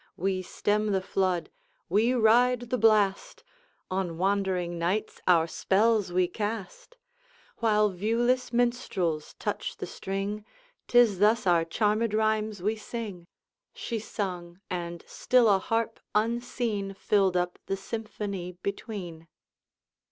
We 0.17 0.41
stem 0.41 0.87
the 0.93 1.01
flood, 1.03 1.51
we 1.87 2.15
ride 2.15 2.71
the 2.71 2.77
blast, 2.79 3.43
On 3.91 4.17
wandering 4.17 4.79
knights 4.79 5.21
our 5.27 5.45
spells 5.45 6.11
we 6.11 6.27
cast; 6.27 6.97
While 7.57 7.89
viewless 7.89 8.51
minstrels 8.51 9.35
touch 9.37 9.77
the 9.77 9.85
string, 9.85 10.43
'Tis 10.87 11.19
thus 11.19 11.45
our 11.45 11.63
charmed 11.63 12.15
rhymes 12.15 12.63
we 12.63 12.75
sing.' 12.77 13.27
She 13.75 13.99
sung, 13.99 14.59
and 14.71 15.03
still 15.05 15.47
a 15.47 15.59
harp 15.59 15.99
unseen 16.15 16.95
Filled 16.95 17.37
up 17.37 17.59
the 17.67 17.77
symphony 17.77 18.53
between. 18.63 19.27